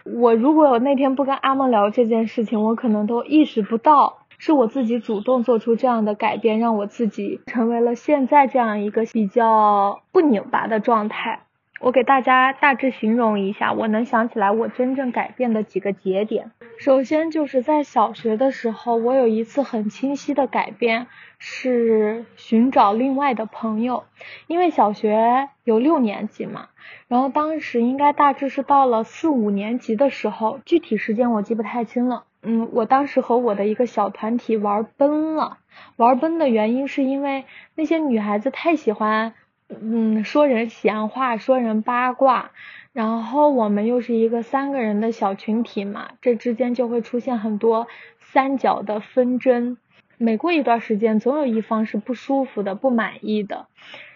[0.05, 11.41] 我如果我那天不跟阿梦聊这件事情，我可能都意识不到，是我自己主动做出这样的改变，让我自己成为了现在这样一个比较不拧巴的状态。
[11.79, 16.51] 我给大家大致形容一下，我能想起来我真正改变的几个节点。
[16.79, 21.07] 首先就是在小学的时候，我有一次很清晰的改变，
[21.37, 24.03] 是寻找另外的朋友。
[24.47, 26.69] 因为小学有六年级嘛，
[27.07, 32.23] 然后当时应该大致是到了四五年级的时候，具体时间我记不太清了。
[32.41, 35.57] 嗯，我当时和我的一个小团体玩崩了，
[35.95, 37.45] 玩崩的原因是因为
[37.75, 39.33] 那些女孩子太喜欢。
[39.69, 42.51] 嗯，说人闲话，说人八卦，
[42.93, 49.75] 然后我们又是一个三个人的小群体嘛，这之间就会出现很多三角的纷争。
[50.17, 53.67] 每过一段时间，总有一方是不舒服的、不满意的。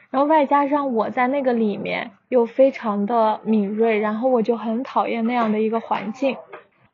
[0.10, 6.38] 然后外加上我在那个里面又非常的敏锐，然后我就很讨厌那样的一个环境，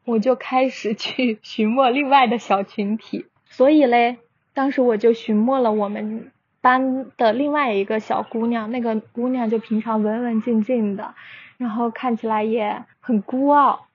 [0.06, 3.26] 我就开始去 寻摸另外的小群体。
[3.46, 4.18] 所以嘞，
[4.54, 6.32] 当时我就寻摸了我们。
[6.60, 11.14] 班的另外一个小姑娘，那个姑娘就平常文文静静的，
[11.58, 13.86] 然后看起来也很孤傲，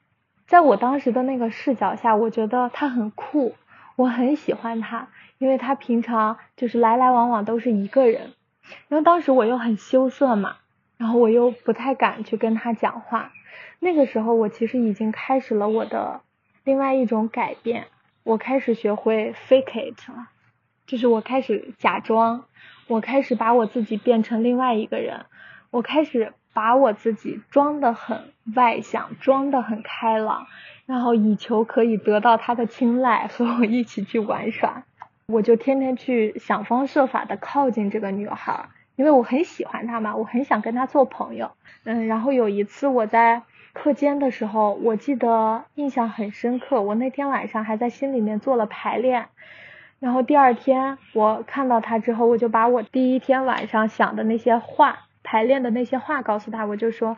[0.47, 3.55] 在我当时的那个视角下，我觉得她很酷，
[3.97, 8.33] 我很喜欢他，因为他平常就是来来往往都是一个人，
[8.89, 10.57] 然后当时我又很羞涩嘛，
[10.97, 13.33] 然后我又不太敢去跟他讲话，
[13.79, 16.21] 那个时候我其实已经开始了我的
[16.65, 17.89] 另外一种改变，
[18.23, 20.29] 我开始学会 fake it 了。
[20.87, 22.45] 就是我开始假装，
[22.87, 25.27] 我开始把我自己变成另外一个人，
[25.71, 30.47] 我开始把我自己装的很外向，装的很开朗，
[30.87, 34.85] 然后以求可以得到他的青睐，和我一起去玩耍。
[35.27, 41.53] 我就天天去想方设法的靠近这个女孩，因为我很喜欢她嘛，我很想跟她做朋友。
[41.85, 43.43] 嗯，然后有一次我在
[43.73, 49.27] 课间的时候，我记得印象很深刻，我那天晚上还在心里面做了排练。
[50.01, 56.67] 然后第二天我看到她之后，我就把我第一天晚上想的那些话、排练的那些话告诉他。
[56.67, 57.17] 我就说，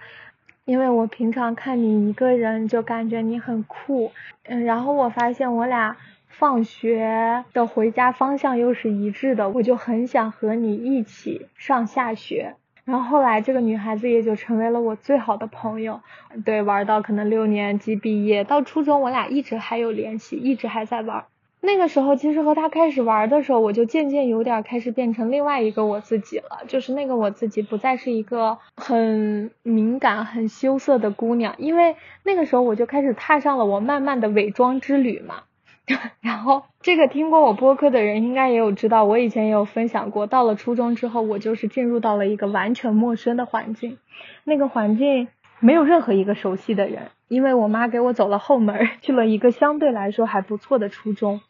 [0.65, 4.13] 因为我平常看你一个人就感觉你很酷，
[4.45, 5.97] 嗯，然后我发现我俩
[6.29, 12.57] 放学的回家方向又是一致的，我就很想和你一起上下学。
[12.85, 16.01] 然后后来这个女孩子也就成为了我最好的朋友，
[16.45, 21.25] 对，玩到可能六年级毕业，到初中我俩一直还有联系，一直还在玩。
[21.67, 26.65] 那个时候，其实和他开始玩的时候，我就渐渐有点开始变成另外一个我自己了。
[26.69, 35.45] 就是那个我自己不再是一个很敏感、很羞涩的姑娘，因为那个时候我就开始踏上了我慢慢的伪装之旅嘛。
[36.21, 40.27] 然后，这个听过我播客的人应该也有知道，我以前也有分享过。
[40.27, 43.99] 到了初中之后，我就是进入到了一个完全陌生的环境，
[44.45, 45.29] 那个环境
[45.61, 51.41] 没有任何一个熟悉的人，因为我妈给我走了后门，去了一个相对来说还不错的初中。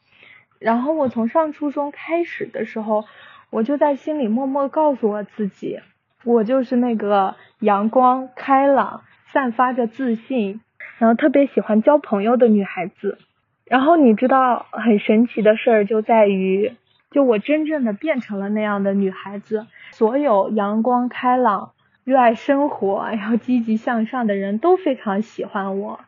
[0.58, 3.04] 然后我从上初中开始的时候，
[3.50, 5.80] 我就在心里默默告诉我自己，
[6.24, 10.60] 我就是那个阳光开朗、散发着自信，
[10.98, 13.18] 然后特别喜欢交朋友的女孩子。
[13.64, 16.72] 然后你知道很神奇的事儿就在于，
[17.10, 21.72] 就我真正的变成了那样的女孩子，所有阳光开朗、
[22.04, 26.00] 热爱生活、然后积极向上的人都非常喜欢我，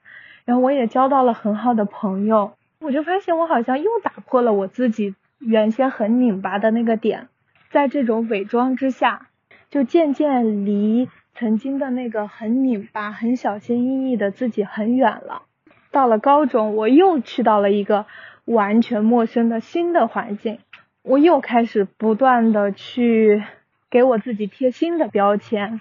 [0.44, 2.52] 然后我也交到了很好的朋友。
[2.86, 7.26] 我就发现我好像又打破了我自己原先很拧巴的那个点，
[7.70, 9.26] 在这种伪装之下，
[9.70, 15.42] 就渐渐离曾经的那个很拧巴、很小心翼翼的自己很远了。
[15.90, 18.06] 到了高中，我又去到了一个
[18.44, 20.60] 完全陌生的新的环境，
[21.02, 23.42] 我又开始不断的去
[23.90, 25.80] 给我自己贴新的标签。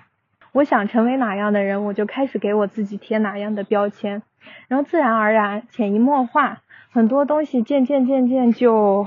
[0.53, 4.23] 我想成为哪样的人，我就开始给我自己贴哪样的标签，
[4.67, 6.63] 然后自然而然、潜移默化。
[6.95, 9.05] 很多东西渐渐渐渐就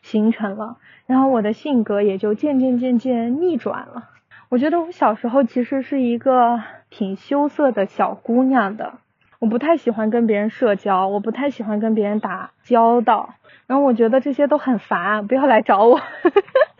[0.00, 4.08] 形成了，然后我的性格也就渐渐渐渐逆转了。
[4.48, 8.94] 我觉得我小时候其实是一个挺羞涩的小姑娘的，
[9.38, 13.34] 我不太喜欢跟别人社交，我不太喜欢跟别人打交道，
[13.66, 16.00] 然后我觉得这些都很烦，不要来找我。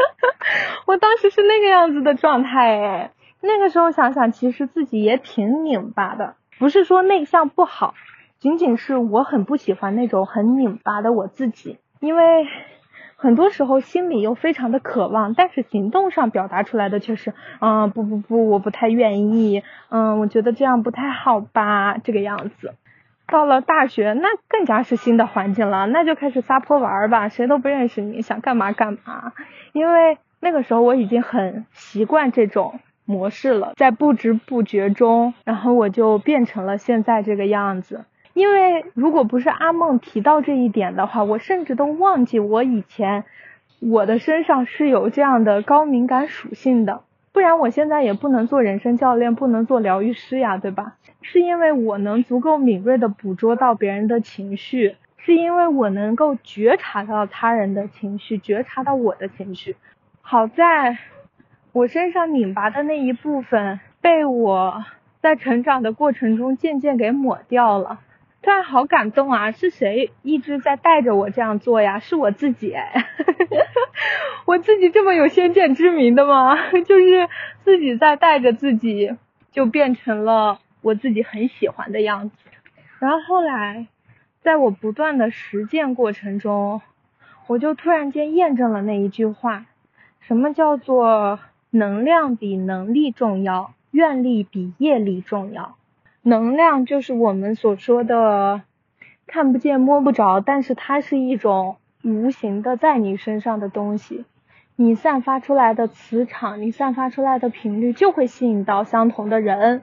[0.88, 3.10] 我当时是那个样子的状态哎，
[3.42, 7.92] 那个时候想想其实自己也挺拧巴的，不是说内向不好。
[8.46, 12.46] 仅仅是我很不喜欢那种很拧巴的我自己，因为
[13.16, 22.74] 很多时候心里又非常的渴望，但是行动上表达出来的却是，嗯，不不不，我不太愿意，嗯，我觉得这样不太好吧，这个样子。
[23.26, 29.32] 到了大学，那更加是新的环境了，那就开始撒泼玩儿吧，谁都不认识你，想干嘛干嘛。
[29.72, 38.04] 因为那个时候我已经很习惯这种模式了，在不知不觉中，然后我就变成了现在这个样子。
[38.36, 43.24] 因为如果不是阿梦提到这一点的话，我甚至都忘记我以前
[43.80, 47.00] 我的身上是有这样的高敏感属性的，
[47.32, 50.96] 不然我现在也不能做人生教练，不能做疗愈师呀，对吧？
[51.22, 59.76] 是因为我能足够敏锐的捕捉到别人的情绪，是因为我能够觉察到他人的情绪，觉察到我的情绪。
[60.20, 60.98] 好在
[61.72, 64.84] 我身上拧巴的那一部分被我
[65.22, 68.00] 在成长的过程中渐渐给抹掉了。
[68.46, 69.50] 突然好感动啊！
[69.50, 71.98] 是谁一直在带着我这样做呀？
[71.98, 72.76] 是我自己，
[74.46, 76.70] 我自己这么有先见之明的吗？
[76.86, 77.28] 就是
[77.64, 79.16] 自己在带着自己，
[79.50, 82.36] 就变成了我自己很喜欢的样子。
[83.00, 83.88] 然后后来，
[84.42, 86.82] 在我不断的实践过程中，
[87.48, 89.66] 我就突然间验证了那一句话：
[90.20, 91.40] 什么叫做
[91.70, 95.74] 能量比能力重要，愿力比业力重要？
[96.28, 98.62] 能量就是我们所说的
[99.28, 104.24] 看不见摸不着，但是它是一种无形的在你身上的东西。
[104.74, 109.82] 你散发出来的磁场，你散发出来的频率就会吸引到相同的人，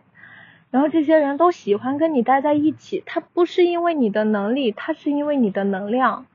[0.69, 3.01] 然后这些人都喜欢跟你待在一起。
[3.05, 6.25] 它不是因为你的能力，它是因为你的能量，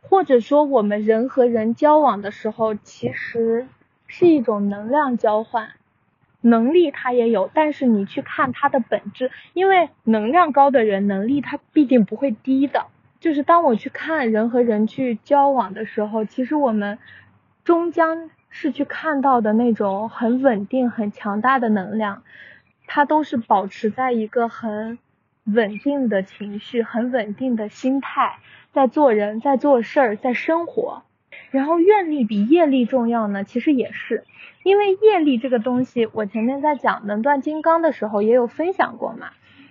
[0.00, 3.68] 或者说我们人和人交往的时候，其实
[4.08, 5.68] 是一种能量交换。
[6.42, 12.86] 能力他也有，但是你去看他的本质，因为能量高的人能力他必定不会低的。
[13.20, 16.98] 就是当我去看人和人去交往的时候，其实我们
[17.64, 22.24] 终将是去看到的那种很稳定、很强大的能量，
[22.86, 24.98] 他都是保持在一个很
[25.44, 28.38] 稳定的情绪、很稳定的心态，
[28.72, 31.04] 在做人、在做事儿、在生活。
[31.52, 34.24] 然后愿力比业力重要呢，其实也是。
[34.64, 39.30] 因为业力这个东西，我前面在讲能断金刚的时候也有分享过嘛。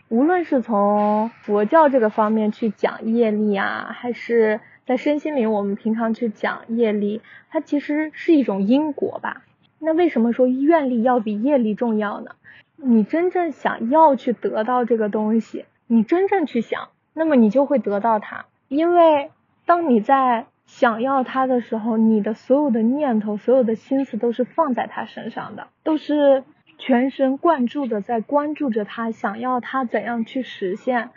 [0.10, 9.44] 无论是从佛教这个方面去讲业力啊，还是在身心灵我们平常去讲业力，它其实是一种因果吧。
[9.80, 12.32] 那为什么说愿力要比业力重要呢？
[12.76, 18.46] 你真正想要去得到这个东西，你真正去想，那么你就会得到它。
[18.68, 19.32] 因为
[19.66, 26.44] 当你在想要他的时候，你的所有的念头、所有的心思都是放在他身上的，都是
[26.78, 31.10] 全神贯注的在关注着他，想要他怎样去实现，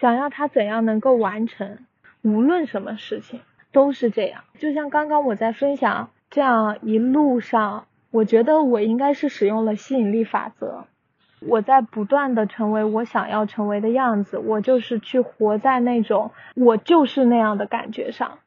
[0.00, 1.78] 想要他怎样能够完成，
[2.22, 3.40] 无论什么事情
[3.72, 4.42] 都是这样。
[4.58, 10.86] 就像刚刚我在分享，这样一路上，我觉得我应该是使用了吸引力法则，
[11.40, 18.38] 我在不断的成为我想要成为的样子，我就是去活在那种我就是那样的感觉上。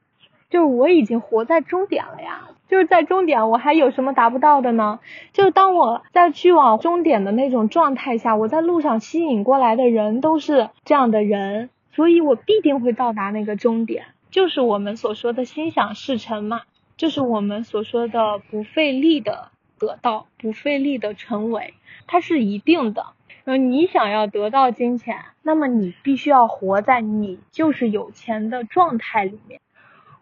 [0.52, 5.00] 就是我已经活在终点了呀，就是在终点，我还有什么达不到的呢？
[5.34, 16.62] 就是当我在去往终点的那种状态下，我在路上吸引过来的人都是这样的人，所以我必定会到达那个终点，就是我们所说的心想事成嘛，
[16.98, 21.74] 就是我们所说的不费力的得到，不费力的成为，
[22.08, 23.06] 它是一定的。
[23.46, 29.60] 嗯，你想要得到金钱，那么你必须要活在你就是有钱的状态里面。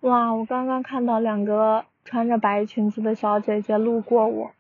[0.01, 4.51] 哇，我刚刚看到两个穿着白裙子的小姐姐路过我，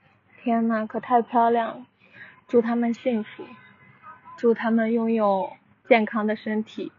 [0.43, 1.85] 天呐，可太漂亮了！
[2.49, 3.45] 祝她们幸福，
[4.35, 5.51] 祝她们拥有
[5.87, 6.91] 健康的身体，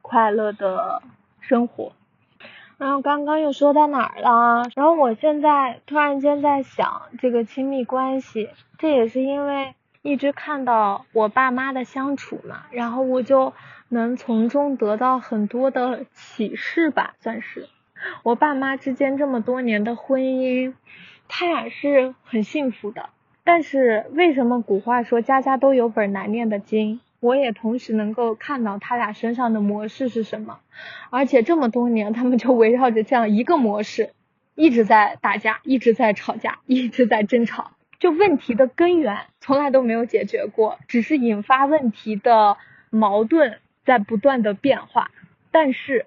[0.00, 1.02] 快乐的
[1.40, 1.90] 生活。
[2.76, 4.62] 然后刚刚又说到哪儿了？
[4.76, 13.54] 然后我现在突然间在想这个亲密关系，这也是因为一直看到我爸妈的相处嘛，然后我就
[13.88, 17.68] 能从中得到很多的启示吧，算是。
[18.22, 20.74] 我爸妈之间这么多年的婚姻，
[21.28, 23.10] 他俩是很幸福的。
[23.44, 27.00] 但是为什么古话说家家都有本难念的经？
[27.20, 30.60] 我也同时能够看到他俩身上的模式是什么，
[31.10, 34.10] 而且这么多年他们就围绕着这样一个模式，
[34.54, 37.72] 一直在打架，一直在吵架，一直在争吵。
[37.98, 42.56] 就问题的根源从来都没有解决过，只是引发问题的
[42.90, 45.10] 矛盾在不断的变化。
[45.50, 46.06] 但是。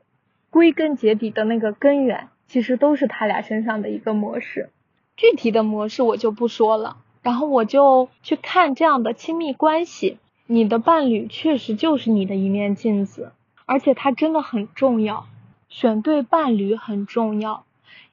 [0.51, 4.69] 归根结底的那个根源，其实都是他俩身上的一个模式。
[5.15, 10.17] 具体的模式我就不说了，然后我就去看这样的亲密关系。
[10.47, 13.31] 你的伴侣确实就是你的一面镜子，
[13.65, 15.25] 而且他真的很重要。
[15.69, 17.63] 选对伴侣很重要，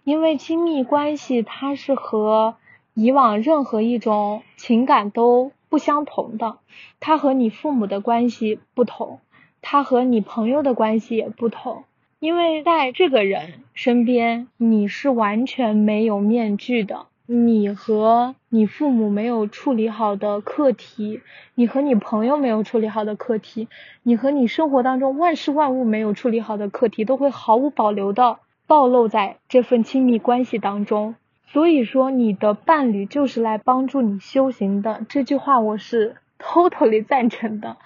[0.04, 2.54] 因为亲密关系它是和
[2.94, 6.58] 以往任何一种情感都不相同的。
[7.00, 9.18] 它和你父母的关系不同，
[9.60, 11.82] 它和你朋友的关系也不同。
[12.20, 21.20] 因为在这个人身边，你是完全没有面具的，你和你父母没有处理好的课题，
[21.54, 23.68] 你和你朋友没有处理好的课题，
[24.02, 31.14] 你和你生活当中万事万物没有处理好的课题，都会毫无保留的暴露在这份亲密关系当中。
[31.46, 35.06] 所以说，你的伴侣就是来帮助你修行的。
[35.08, 37.76] 这句话我是 totally 赞成的，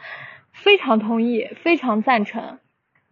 [0.52, 2.58] 非常同意，非常赞成。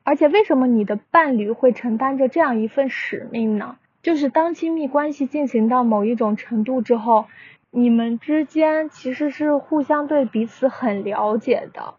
[0.03, 3.76] 而且，为什么你的伴侣会承担着这样一份使命呢？
[4.03, 7.26] 就是当亲密关系进行到某一种程度之后，
[7.70, 11.94] 你们之间其实是互相对彼此很了解的，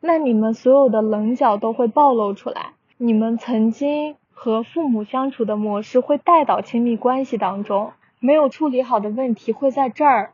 [0.00, 10.32] 那你们所有的棱角都会暴露出来，你们曾经和父母相处的模式会带到亲密关系当中，没有处理好的问题会在这儿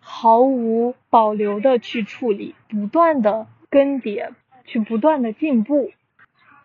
[0.00, 4.30] 毫无保留的去处理，不断的更迭，
[4.64, 5.90] 去不断的进步，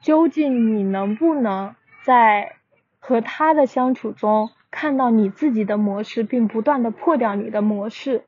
[0.04, 1.74] 究竟你能不能
[2.06, 2.58] 在？
[3.06, 8.24] 和他的相处中，看到你自己的模式，并不断的破掉你的模式，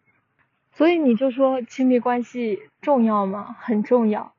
[0.74, 3.56] 所以你就说亲密关系重要吗？
[3.58, 4.34] 很重要，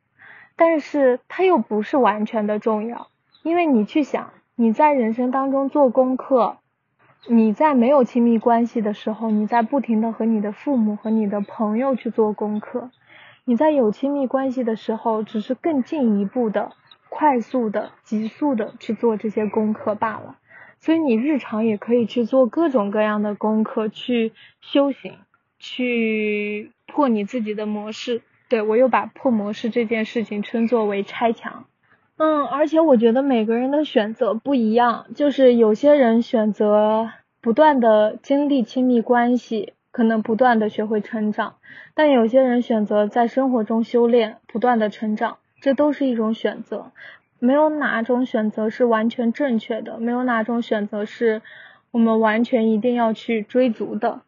[0.54, 3.08] 但是它又不是完全的重要，
[3.42, 6.58] 因为你去想，你在人生当中做功课，
[7.26, 12.90] 你在没有亲密关系的时候，你在不停的和你的父母和你的朋友去做功课，
[13.46, 16.72] 你在有亲密关系的时候，只是更进一步的。
[17.08, 20.36] 快速的、急速的去做这些功课罢了，
[20.80, 25.14] 所以你日常也可以去做各种各样的功课，去修行，
[25.58, 28.22] 去破你自己的模式。
[28.48, 31.64] 对我又把破模式这件事情称作为拆墙。
[32.16, 41.56] 嗯，而且我觉得每个人的选择不一样，就是有些人选择不断的经历亲密关系，可能不断的学会成长，
[41.94, 45.38] 但有些人选择在生活中修炼，不断的成长。
[45.66, 46.92] 这都是一种选择，
[47.40, 51.42] 没有哪种选择是完全正确的，没有哪种选择是
[51.90, 54.20] 我们完全一定要去追逐的。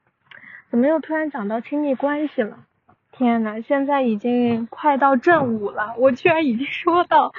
[0.68, 2.64] 怎么又突然讲到亲密关系了？
[3.12, 7.32] 天呐，现在已经快到正午了，我居然已经说到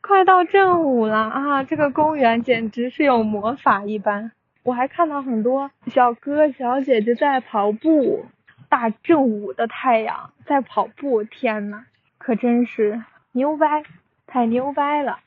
[0.00, 1.62] 快到正午了啊！
[1.62, 4.32] 这个公园简直是有魔法一般，
[4.62, 8.24] 我还看到很多小哥小姐姐在跑步，
[8.70, 11.84] 大正午的太阳在跑步，天呐，
[12.16, 13.02] 可真是。
[13.34, 13.82] 牛掰，
[14.26, 15.18] 太牛掰了！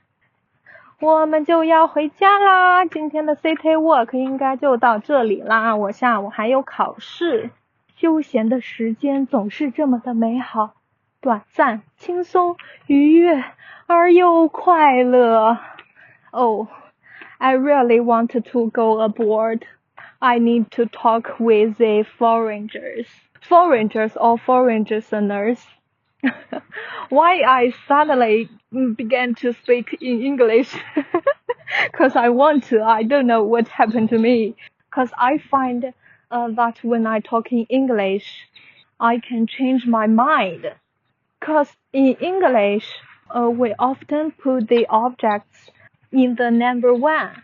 [0.99, 5.75] 我们就要回家啦，今天的 City Walk 应该就到这里啦。
[5.75, 7.49] 我下午还有考试，
[7.95, 10.75] 休闲的时间总是这么的美好，
[11.19, 13.43] 短暂、轻松、愉悦
[13.87, 15.57] 而又快乐。
[16.29, 16.67] Oh,
[17.39, 19.63] I really want to go aboard.
[20.19, 23.07] I need to talk with the foreigners,
[23.41, 25.65] foreigners or foreigners.
[27.09, 28.49] Why I suddenly
[28.95, 30.75] began to speak in English.
[31.91, 32.83] Because I want to.
[32.83, 34.55] I don't know what happened to me.
[34.89, 35.93] Because I find
[36.31, 38.47] uh, that when I talk in English,
[38.99, 40.71] I can change my mind.
[41.39, 42.87] Because in English,
[43.35, 45.71] uh, we often put the objects
[46.11, 47.43] in the number one.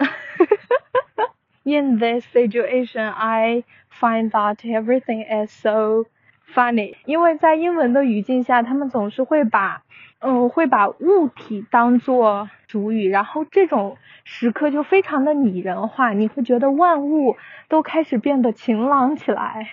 [1.64, 6.06] in this situation, I find that everything is so
[6.53, 9.83] funny，因为在英文的语境下，他们总是会把，
[10.19, 17.35] 嗯，会把物体当做主语，然后这种时刻就非常的拟人化，你会觉得万物
[17.67, 19.71] 都开始变得晴朗起来。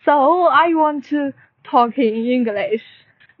[0.00, 2.82] So I want to talk in English.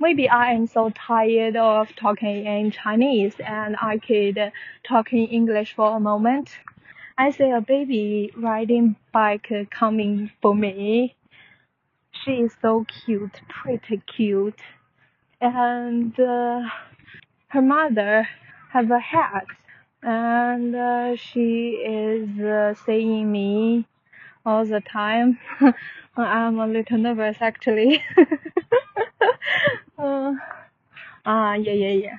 [0.00, 4.52] Maybe I am so tired of talking in Chinese and I could
[4.84, 6.48] talk in English for a moment.
[7.16, 11.14] I see a baby riding bike coming for me.
[12.23, 14.59] She is so cute, pretty cute.
[15.41, 16.61] And uh,
[17.49, 18.27] her mother
[18.71, 19.45] have a hat
[20.01, 23.85] and uh, she is uh, saying me
[24.45, 25.37] all the time.
[26.17, 28.03] I'm a little nervous actually.
[29.97, 30.33] uh,
[31.25, 32.17] ah, yeah, yeah, yeah.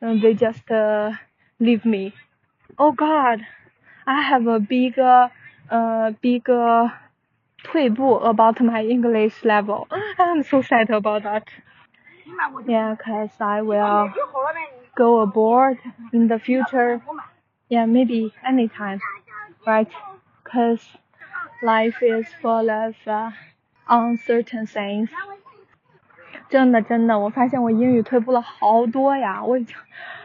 [0.00, 1.12] And they just uh,
[1.60, 2.12] leave me.
[2.78, 3.40] Oh God,
[4.06, 5.30] I have a bigger,
[5.70, 6.92] uh, bigger
[7.63, 9.87] 退步 about my English level.
[10.17, 11.43] I'm so sad about that.
[12.65, 14.11] Yeah, cause I will
[14.95, 15.77] go abroad
[16.13, 17.01] in the future.
[17.67, 18.99] Yeah, maybe anytime,
[19.65, 19.89] right?
[20.43, 20.81] Cause
[21.61, 23.31] life is full of uh,
[23.87, 25.09] uncertain things.
[26.49, 29.43] 真的真的，我发现我英语退步了好多呀！
[29.43, 29.75] 我已经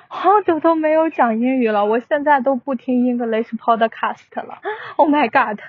[0.08, 4.60] 好久都没有讲英语了，我现在都不听 English podcast 了。
[4.96, 5.60] Oh my god!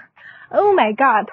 [0.49, 1.29] Oh my god!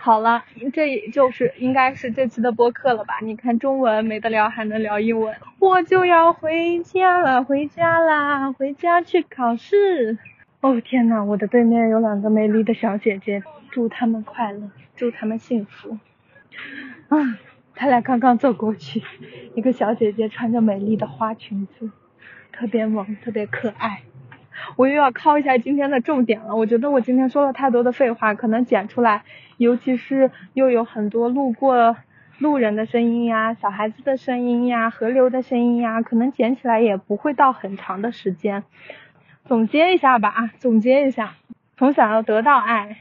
[0.00, 3.18] 好了，这就是应该是这期的播客了吧？
[3.20, 5.34] 你看中文没得聊，还能聊英文。
[5.58, 10.16] 我就要回家了，回家啦，回家去考试。
[10.60, 13.42] 哦天呐，我的对面有两个美丽的小姐姐，
[13.72, 15.98] 祝她们快乐，祝她们幸福。
[17.08, 17.38] 啊，
[17.74, 19.02] 他俩刚刚走过去，
[19.56, 21.90] 一个小姐姐穿着美丽的花裙子，
[22.52, 24.02] 特别萌，特别可爱。
[24.76, 26.54] 我又要敲一下今天的重点了。
[26.54, 29.22] 我觉得我今天说了太多的废话，可能剪出来，
[29.56, 31.96] 尤其是又有很多路过
[32.38, 38.64] 路人的声音呀、小孩子的声音呀、河流的声音呀，可能剪起来也不会到很长的时间。
[39.44, 41.34] 总结一下吧，啊，总结一下，
[41.76, 42.98] 从想要得到爱、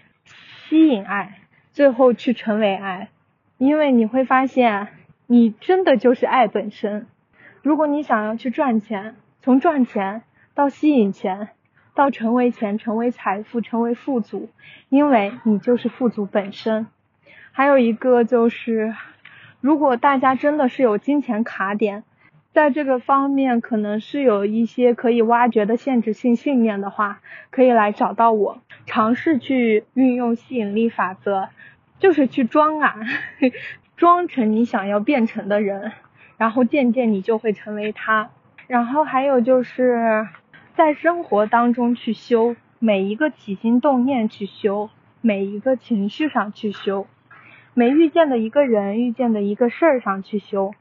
[0.70, 1.40] 吸引爱，
[1.72, 3.10] 最后去成为爱，
[3.58, 4.88] 因为你会发现，
[5.28, 7.08] 你真的就是爱本身。
[7.62, 10.24] 如果你想要去赚钱，从赚钱。
[10.58, 11.50] 到吸引钱，
[11.94, 14.50] 到成为钱，成为财富，成为富足，
[14.90, 16.88] 因为你就是富足本身。
[17.52, 18.96] 还有一个就是，
[19.62, 22.04] 如果大家真的是有金钱卡点，
[22.54, 27.20] 在这个方面可能是有一些可以挖掘的限制性信念的话，
[27.52, 31.50] 可以来找到我，尝试去运用吸引力法则，
[32.00, 32.96] 就是去装啊，
[33.96, 35.92] 装成你想要变成的人，
[36.38, 38.32] 然后渐渐你就会成为他。
[38.66, 40.28] 然后还有就是。
[40.78, 47.08] 在生活当中去修每一个起心动念，去修每一个情绪上去修，
[47.74, 50.76] 每遇见的一个人、遇见的一个事儿上去修，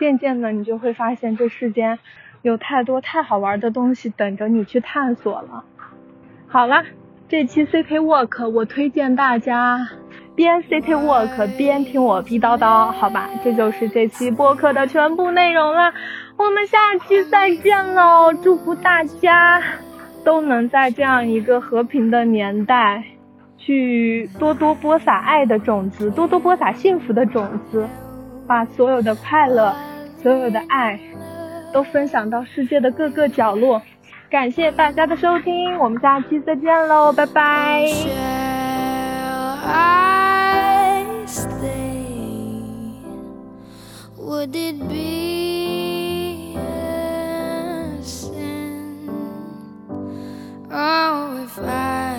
[0.00, 2.00] 渐渐的你就会发现这世间
[2.42, 5.64] 有太多太好玩的东西等着你去探索了。
[6.48, 6.82] 好了，
[7.28, 9.78] 这期 City Walk 我推荐大家
[10.34, 15.92] 边 City Walk 边听我逼叨叨，好吧，这就是这期播客的全部内容了。
[16.38, 18.32] 我们下期再见喽！
[18.42, 19.62] 祝福大家
[20.22, 23.04] 都能在这样一个和平的年代，
[23.56, 27.88] 去多多播撒爱的种子，多多播撒幸福的种子，
[28.46, 29.74] 把所有的快乐、
[30.22, 31.00] 所有的爱
[31.72, 33.80] 都分享到世界的各个角落。
[34.28, 37.86] 感谢大家的收听，我们下期再见喽，拜拜。
[44.18, 45.85] Would it be
[50.78, 52.18] Oh, if I